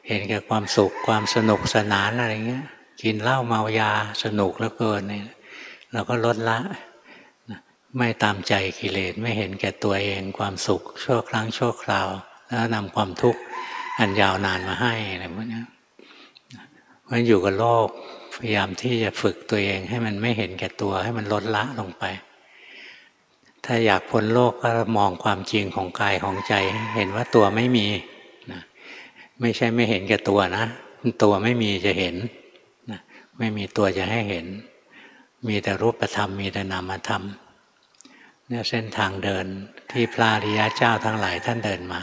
[0.08, 2.65] เห็นแก่ความสุขความสนุกสนานอะไรเงี้ย
[3.02, 3.91] กินเหล้าเมายา
[4.24, 5.28] สนุกแล้วเกินเนี่ย
[5.93, 6.60] เราก็ลดละ
[7.97, 12.08] ไม่ตามใจกิเลสไม่เห็นแก่ตัวเองความสุข ชั่วครั้งชั่วคราว
[12.47, 13.41] แล้วนำความทุกข์
[13.99, 15.62] อันยาวนานมาให้อะไรพวกนี้
[17.10, 17.88] มันอยู่กับโลก
[18.39, 22.04] พยายามที่จะฝึกตัวเองให้มันไม่เห็นแก่ตัวให้มันลดละลงไป
[23.65, 26.54] ถ้าอยากพ้นโลกก็มองความจริงของกายของใจ
[26.95, 27.88] เห็นว่าตัวไม่มี
[28.52, 28.62] นะ
[29.41, 30.65] ไม่ใช่ไม่เห็นแก่ตัวนะ
[31.23, 32.15] ตัวไม่มีจะเห็น
[32.91, 32.99] นะ
[33.38, 34.45] ไม่มีตัวจะให้เห็น
[35.47, 37.23] มีแต่รูปธรรมมีแต่นามธรรม
[38.51, 39.45] เนี่ยเส้นทางเดิน
[39.91, 42.01] ที่พระริยะเจ้าทั้งหลายท่านเดินมา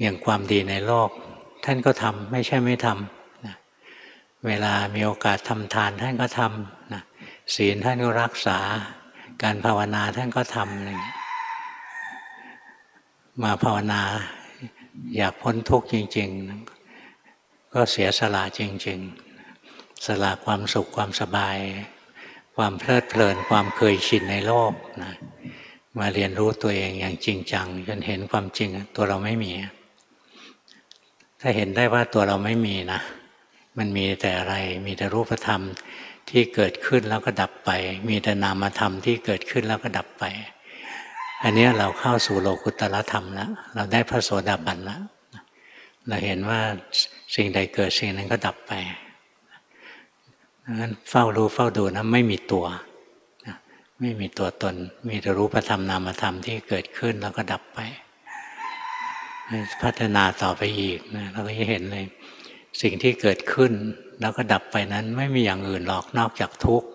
[0.00, 1.10] อย่างความดีในโลก
[1.64, 3.56] ท่านก็ทำไม่ใช่ไม่ทำนะ
[4.46, 7.02] เวลามีโอกาสทำทานท่านก็ทำนะ
[7.54, 8.58] ศีลท่านก็รักษา
[9.42, 10.90] การภาวนาท่านก็ทำอะไร
[13.42, 14.02] มาภาวนา
[15.16, 16.28] อยากพ้นทุกข์จริง
[17.00, 18.98] ๆ ก็เสียสละจริง
[19.52, 21.58] ๆ สละความสุขความสบาย
[22.60, 25.14] ความเพลิดเพลินความเคยชินในโลกนะ
[25.98, 29.52] มาเรียนรู้ตัวเองอย่างจริงจังจนเห็นความจริงตัวเราไม่มี
[31.40, 33.00] ถ้าเห็นได้ว่าตัวเราไม่มีนะ
[33.78, 34.54] มันมีแต่อะไร
[34.86, 35.62] มีแต่รูปธรรม
[36.30, 37.70] ที่เกิดขึ้นแล้วก็ดับไป
[38.08, 40.24] มีแต่นามธรรมที่เกิดขึ้นแล้วก็ดับไป
[41.42, 45.02] อันนี้เราเข้าสู่โลกุตละธรรมแล้วเราได้พระโสดาบันแล้ว
[46.08, 46.60] เราเห็นว่า
[47.34, 48.74] สิ่งใดเกิดสิ่งนั้นก็ดับไป
[50.78, 52.66] นั้นเฝ้ารู้เฝ้าดูนะไม่มีตัว
[54.00, 54.74] ไม่มีตัวตน
[55.08, 57.78] มีแต่รู้ประธรรมนามธรรมที่เกิดขึ้นแล้วก็ดับไป
[59.82, 62.04] พัฒนาต่อไปอีกนะเราก็จะเห็นเลย
[62.82, 63.72] สิ่งที่เกิดขึ้น
[64.20, 66.88] แล้วก็ดับไปนั้น ไม่มีอย่างอื่นหรอกนอกจากทุกข์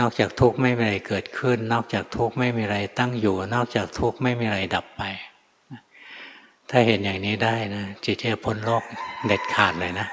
[0.00, 5.02] นอกจากทุกข์ไม่มีอะไรเกิดขึ้น นอกจากทุกข์ไม่มีอะไรตั้งอยู่ นอกจากทุกข์ไม่มีอะไรดับไป
[6.70, 8.82] ถ้าเห็นอย่างนี้ได้นะจิตจะพ้นโลก
[9.26, 10.08] เด็ดขาดเลยนะ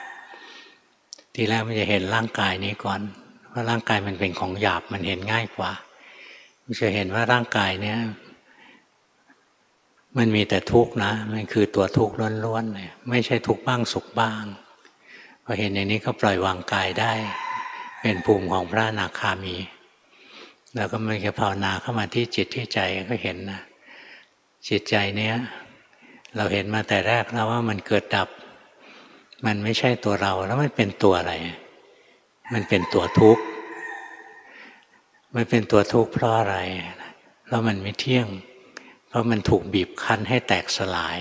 [1.35, 3.01] ทีแรกมันจะเห็นร่างกายนี้ก่อน
[3.51, 5.71] ว่าร่างกายมันเป็นของหยาบมันเห็นง่ายกว่า
[6.63, 7.99] มันจะเห็นว่าร่างกายเนี้ย
[10.17, 12.13] มันมีแต่ทุกข์นะมันคือตัวทุกข์
[12.45, 14.43] ล้วนๆเลยไม่ใช่ทุกข์บ้างสุขบ้าง
[15.43, 17.13] พอเห็นอย่างนี้ก็ปล่อยวางกายได้
[18.01, 19.55] เป็นภูมิของพระนาคามี
[20.75, 23.61] แล้วก็มันจะภาวนาเข้ามาที่จิตที่ใจก็เห็นนะ
[24.69, 25.35] จิตใจเนี้ย
[26.35, 28.27] เราเห็นมาแต่แรกแล้วว่ามันเกิดดับ
[29.45, 31.33] มันไม่ใช่ตัวเราแล้วมันเป็นตัวอะไร
[32.53, 33.43] มันเป็นตัวทุกข์
[35.35, 36.57] มันเป็นตัวทุกข์เพราะอะไร
[37.45, 38.27] เพราะมันไม่เที่ยง
[39.07, 41.19] เพราะมันถูกบีบคั้นให้แตกสลาย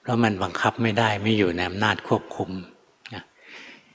[0.00, 2.50] เพราะมันบังคับไม่ได้ไม่อยู่ในอำนาจควบคุม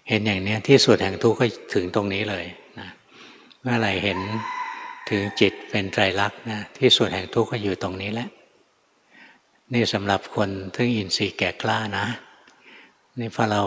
[0.10, 2.46] เห็นอย่างนี้ที่สุดแห่งทุกข์ก็ถึงตรงนี้เลย
[2.80, 2.90] นะ
[3.62, 4.20] เมื่อไหร่เห็น
[5.10, 8.30] ถึงจิตเป็นไตรลักษณ์นะที่สุดแห่งทุกข์ก็อยู่ตรงนี้แหละ
[9.74, 12.08] นี่สำหรับคนที่อินทรีย์แก่กล้านะ
[13.20, 13.62] นี่พอเรา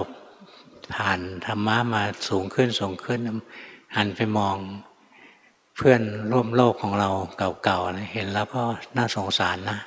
[0.94, 3.20] ผ่านธรรมะมาสูงขึ้นสูงขึ้น
[3.96, 4.56] หันไปมอง
[5.76, 7.10] เพื่อนร่วมโลกของเรา
[7.64, 8.62] เก่าๆเห็นแล้วก็
[8.96, 9.78] น่าสงสารนะ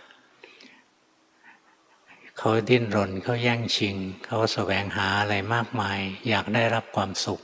[2.38, 3.96] เขาดิ้นรนเขาแย่งชิง
[4.26, 7.42] เขาแสวงหาอะไรมากมาย อยากได้รับความสุข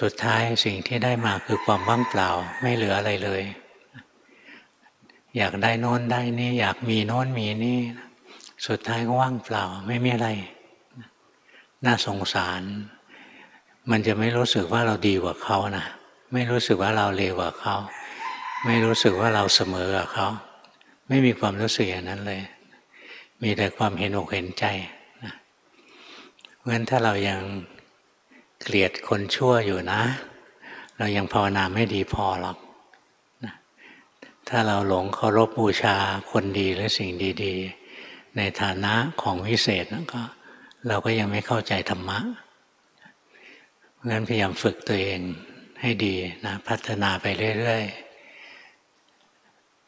[0.00, 2.28] สุดท้ายสิ่งที่ได้มาคือความว่างเปล่า
[2.60, 3.42] ไม่เหลืออะไรเลย
[5.36, 7.80] อยากได้โน้นได้นี่ อยากมีโน้นมีนี่
[8.66, 10.28] สุดท้ายก็ว่างเปล่าไม่มีอะไร
[11.86, 12.62] น่าสงสาร
[13.90, 15.86] มันจะไม่รู้สึกว่าเราดีกว่าเขานะ
[16.32, 17.74] ไม่รู้สึกว่าเราเลวกว่าเขา
[18.66, 20.28] ไม่รู้สึกว่าเราเสมอกับเขา
[21.08, 22.42] ไม่มีความรู้สึกอย่างนั้นเลย
[23.42, 24.64] มีแต่ความเห็นอกเห็นใจ
[25.24, 25.34] นะ
[26.56, 27.40] เพราะฉะนั้นถ้าเรายัง
[28.62, 30.02] เกลียดคนชั่วอยู่นะ
[30.98, 32.58] เรายังภาวนาไม่ดีพอหรอก
[33.44, 33.54] นะ
[34.48, 35.96] ถ้าเราหลงเคารพบูชา
[36.30, 37.10] คนดีหรือสิ่ง
[37.44, 37.54] ดี
[37.96, 40.22] ๆ ในฐานะของวิเศษก็
[40.88, 42.18] เราก็ยังไม่เข้าใจธรรมะ
[43.94, 45.20] เพราะฉะนั้นพยายามฝึกตัวเอง
[45.80, 46.14] ให้ดี
[46.46, 47.26] นะพัฒนาไป
[47.58, 48.04] เรื่อยๆ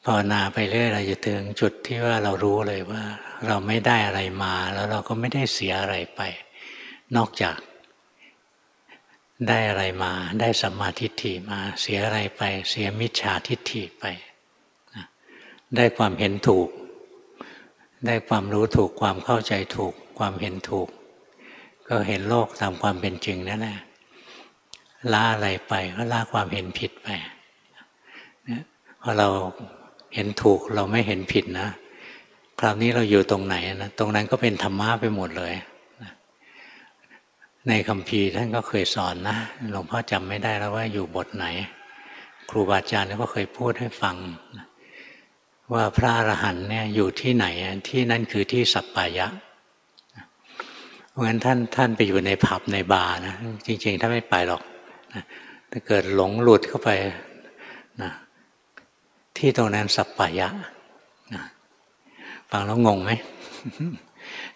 [0.05, 3.03] ภาวนาไปเรื่อยเราจะถึงจุดที่ว่าเรารู้เลยว่า
[3.47, 6.21] เราไม่ได้อะไรมาแล้วเราก็ไม่ได้เสียอะไรไป
[7.17, 7.57] นอกจาก
[9.49, 14.05] ได้อะไรมาได้สัมมาทิฏฐิมาเสียอะไรไป เสียมิจฉาทิฏฐิไป
[15.77, 16.69] ได้ความเห็นถูก
[18.07, 20.89] ได้ความรู้ถูกความเข้าใจถูก ความเห็นถูก
[21.89, 23.79] ก็เห็นโลกตามความเป็นจริงนั่นแหละ
[25.13, 27.09] ละอะไรไปก็ละความเห็นผิดไป
[29.03, 29.29] พอเรา
[30.15, 31.69] เห็นถูกเราไม่เห็นผิดนะ
[32.61, 35.55] คราวนี้เราอยู่ตรงไหนนะตรงนั้นก็เป็นธรรมะไปหมดเลย
[37.69, 39.37] ในคำพีท่านก็เคยสอนนะ
[39.73, 41.47] หลวงพ่อจำไม่ได้แล้วว่าอยู่บทไหน
[42.51, 44.17] ครูบาอาจารย์ก็เคยพูดให้ฟัง
[45.73, 47.47] ว่าพระอรหันต์เนี่ยอยู่ที่ไหน
[47.89, 49.27] ที่นั่นคือที่สัปปายะ
[51.17, 53.35] ราะฉะนั้นท่านท่านไปอยู่ในผับในบาร์นะ
[53.67, 54.63] จริงๆท่านไม่ไปหรอก
[55.71, 56.91] ถ้าเกิดหลงหลุดเข้าไป
[58.03, 58.11] นะ
[59.37, 60.49] ที่ตรงนั้นสัปปายะ
[61.35, 61.43] นะ
[62.51, 63.11] ฟังแล้วงงไหม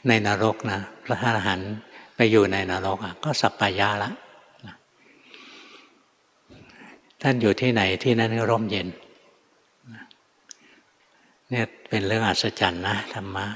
[0.09, 1.73] ในนรกนะพระอรหันต์
[2.17, 4.11] ไปอยู่ในนรกก็สัปปายะละ
[7.23, 8.89] ท่านอยู่ที่ไหนที่นั่นก็ร่มเย็น
[11.51, 13.47] เนี่ยเป็นเรื่องอัศจรรย์นะธรรมะ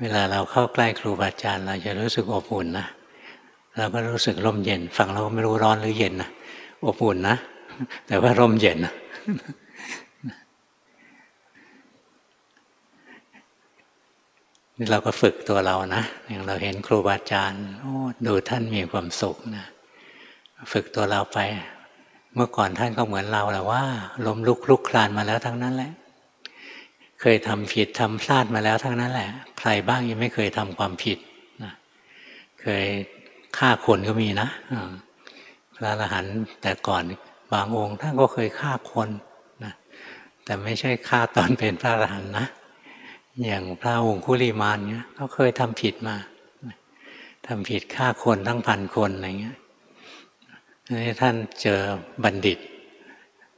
[0.00, 2.86] เวลาเราเข้าใกล้ครูบาอาจารย์ เราจะรู้สึกอบอุ่นนะ
[3.78, 6.30] เราก็รู้สึกร่มเย็น ฟังเราก็ไม่รู้ร้อนหรือเย็นนะ
[6.86, 7.36] อบอุ่นนะ
[8.06, 8.94] แต่ว่าร่มเย็นนะ
[14.76, 17.92] นี่เราก็ฝึกตัวเรานะอย่างเราเห็นครูบาอาจารย์โอ้
[18.26, 19.64] ดูท่านมีความสุขนะ
[20.72, 21.38] ฝึกตัวเราไป
[22.34, 23.82] เมื่อก่อนท่านก็เหมือนเราแหละว่า
[24.26, 25.92] ล้มลุกลุกคลานมาแล้วทั้งนั้นแหละ
[27.20, 31.18] เคยทำผิดทำพลาดมาแล้วทั้งนั้นแหละ ใครบ้างยังไม่เคยทำความผิด
[31.62, 31.72] นะ
[32.62, 32.84] เคย
[33.58, 34.48] ฆ่าคนก็มีนะ
[35.74, 37.02] พระอรหันต์แต่ก่อน
[37.52, 39.08] บางองค์ท่านก็เคยฆ่าคน
[39.64, 39.72] นะ
[40.44, 42.46] แต่ไม่ใช่ฆ่าตอนเป็นพระอรหันต์นะ
[43.46, 46.16] อย่างพระองค์คุลิมานเนี่ยเขาเคยทำผิดมา
[47.46, 49.58] ทำผิดฆ่าคนทั้งพันคนอะไรเงี้ย
[51.04, 51.80] นี่ท่านเจอ
[52.24, 52.58] บัณฑิต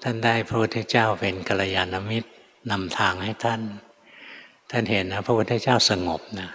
[0.03, 2.31] ท่านได้พระพุทธเจ้าเป็นกัลยาณมิตร
[2.71, 3.61] นำทางให้ท่าน
[4.71, 6.51] ท่านเห็นนะพระพุทธเจ้าสงบนะ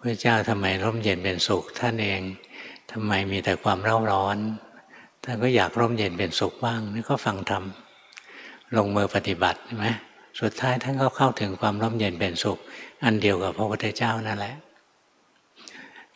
[0.00, 2.20] พระเจ้าทำไมร่มเย็นเป็นสุข ท่านเอง
[2.92, 4.38] ทำไมมีแต่ความเร่าร้อน
[5.24, 7.64] ท่านก็อยากร่มเย็นเป็นสุขบ้างนี่ก็ฟังธรรม
[8.76, 9.86] ลงมือปฏิบัติใช่ไหม
[10.40, 12.58] สุดท้ายท่านก็เข้าถึงความร่มเย็นเป็นสุข
[13.04, 14.54] อันเดียวกับพระพุทธเจ้านั่นแหละ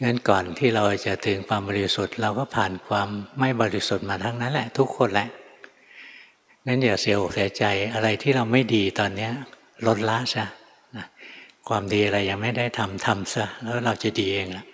[0.03, 3.09] งั้นก่อนที่เราจะถึงความบริสุทธิ์ เราก็ผ่านความ
[3.39, 5.29] ไม่บริสุทธิ์มาทั้งนั้นแหละ ทุกคนแหละ
[6.67, 9.31] งั้นอย่าเสียอกเสียใจอะไรที่เราไม่ดีตอนนี้
[9.87, 10.45] ลดละซะ
[10.97, 11.07] นะ
[11.69, 14.65] ความดีอะไรยังไม่ได้ทำทำซะแล้วเราจะดีเองละ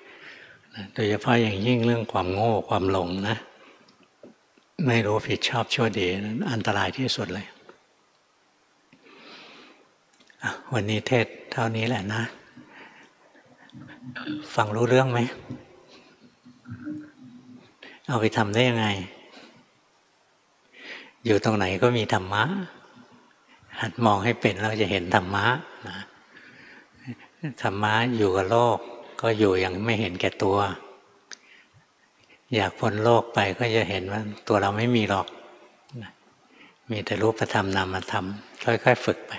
[0.94, 3.36] โดยเฉพาะอย่างยิ่งเรื่องความโง่ความหลงนะ
[4.86, 7.46] ไม่รู้ผิดชอบชั่วดีนั้นอันตรายที่สุดเลย
[10.72, 12.22] วันนี้เทศเท่านี้แหละนะ
[14.54, 15.20] ฟังรู้เรื่องไหม
[18.06, 18.86] เอาไปทำได้ยังไง
[21.26, 22.44] อยู่ตรงไหนก็มีธรรมะ
[23.80, 25.46] หัดมองให้เป็นเราจะเห็นธรรมะ
[25.88, 26.00] นะ
[27.62, 28.78] ธรรมะอยู่กับโลก
[29.20, 30.58] ก็อยู่อย่างไม่เห็นแก่ตัว
[32.54, 35.26] อยากพ้นโลกไปก็จะเห็นว่าตัวเราไม่มีหรอก
[36.90, 38.26] มีแต่รูปธรรมนามธรรม
[38.64, 39.32] ค่อยๆฝึกไป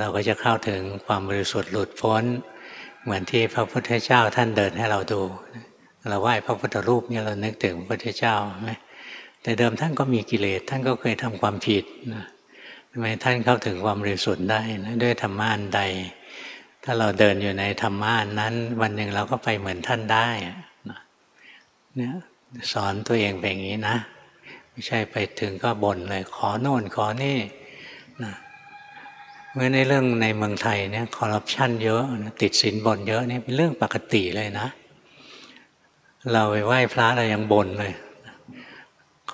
[0.00, 2.24] เราก็จะเข้าถึงความบริสุทธิ์หลุดพ้น
[3.02, 5.22] เหมือนที่พระพุทธเจ้าท่านเดินให้เราดู
[6.08, 8.70] เราไหว้พระพุทธรูปเนี่ยเรานึกถึงพระพุทธเจ้าไหม
[9.46, 12.24] แต่เดิมท่านก็มีกิเลสท่านก็เคยทำความผิดนะ
[12.90, 15.80] ทำไมท่านเข้าถึงความบริสุทธิ์ได้นะด้วยธรรมะอันใด
[16.84, 20.28] ถ้าเราเดินอยู่ในธรรมะนนั้น วันหนึ่งเราก็ไปเหมือนท่านได้
[20.90, 21.00] นะ
[21.96, 22.14] เนี่ย
[22.72, 23.96] สอนตัวเองแบบนี้นะ
[24.70, 27.38] ไม่ใช่ไปถึงก็บ่นเลย ขอโน่นขอนี่
[28.22, 28.32] นะ
[29.52, 32.02] เมื่อในเรื่องในเมืองไทยเนี่ยคอร์รัปชันเยอะ
[32.42, 34.68] ติดสินบนเยอะนี่เป็นเรื่องปกติเลยนะ
[36.32, 37.94] เราไปไหว้พระเรายังบ่นเลย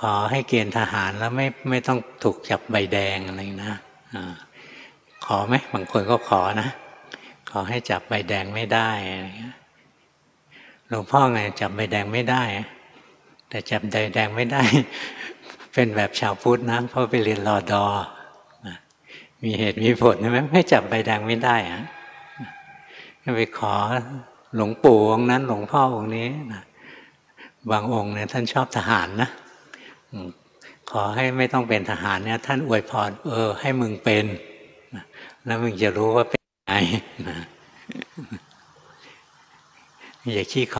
[0.06, 3.74] ขอให้เกณฑ์ทหารแล้วไม่ไม่ต้องถูกจับใบแดงอะไรนะ
[4.14, 4.16] อ
[5.24, 6.68] ขอไหมบางคนก็ขอนะ
[7.50, 9.56] ขอให้จับใบแดงไม่ได้อะไรเงี้ย
[10.88, 12.42] หลวงพ่อไงจับใบแดงไม่ได้
[13.48, 14.62] แต่จับใบแดงไม่ได้
[15.74, 17.84] เป็นแบบชาวพุทธนะเพราะไปเรียนรอดอ
[19.42, 21.82] มีเหตุมีผลใช่ไหมไม่จับใบแดงไม่ได้อะ
[23.36, 23.74] ไปขอ
[24.56, 26.62] หลวงปู่องค์นั้น หลวงพ่อองค์นี้นะ
[27.70, 29.30] บางองค์เนี่ยท่านชอบทหารนะ
[30.90, 34.26] ขอให้ไม่ต้องเป็นทหารเนี่ยท่านอวยพรเออ ให้มึงเป็น
[35.46, 36.72] แล้วมึงจะรู้ว่าเป็นไง
[37.28, 37.38] นะ
[40.32, 40.70] อย่าขี้ข